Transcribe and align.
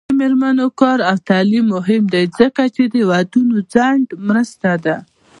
د 0.09 0.11
میرمنو 0.19 0.67
کار 0.81 0.99
او 1.09 1.17
تعلیم 1.29 1.65
مهم 1.75 2.03
دی 2.13 2.23
ځکه 2.37 2.63
چې 2.75 2.83
ودونو 3.09 3.55
ځنډ 3.73 4.05
مرسته 4.27 4.69
ده 4.85 4.97